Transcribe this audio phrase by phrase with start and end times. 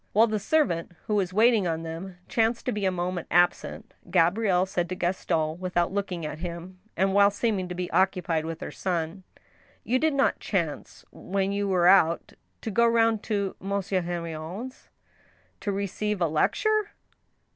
[0.13, 4.65] While the servant, who was waiting on them, chanced to be a moment absent, Gabrielle
[4.65, 8.71] said to Gaston, without looking at him, and while seeming to be occupied with her
[8.71, 9.21] son:"
[9.83, 14.89] You did not chance, when you were out, to go round to Mon sieur Henrion's?"
[15.57, 16.87] •* To receive a lecture